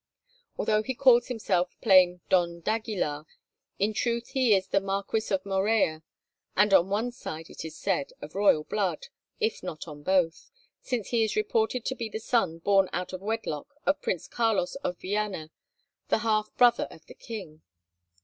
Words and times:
Although 0.57 0.81
he 0.81 0.95
calls 0.95 1.27
himself 1.27 1.79
plain 1.79 2.21
Don 2.27 2.61
d'Aguilar, 2.61 3.27
in 3.77 3.93
truth 3.93 4.29
he 4.29 4.55
is 4.55 4.67
the 4.67 4.79
Marquis 4.81 5.29
of 5.31 5.45
Morella, 5.45 6.01
and 6.57 6.73
on 6.73 6.89
one 6.89 7.11
side, 7.11 7.51
it 7.51 7.63
is 7.63 7.77
said, 7.77 8.11
of 8.19 8.33
royal 8.33 8.63
blood, 8.63 9.09
if 9.39 9.61
not 9.61 9.87
on 9.87 10.01
both, 10.01 10.49
since 10.81 11.09
he 11.09 11.23
is 11.23 11.35
reported 11.35 11.85
to 11.85 11.93
be 11.93 12.09
the 12.09 12.17
son 12.19 12.57
born 12.57 12.89
out 12.93 13.13
of 13.13 13.21
wedlock 13.21 13.67
of 13.85 14.01
Prince 14.01 14.27
Carlos 14.27 14.73
of 14.77 14.97
Viana, 14.99 15.51
the 16.07 16.17
half 16.25 16.49
brother 16.57 16.87
of 16.89 17.05
the 17.05 17.13
king. 17.13 17.61